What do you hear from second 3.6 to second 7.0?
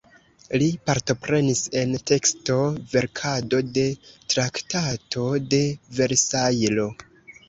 de Traktato de Versajlo.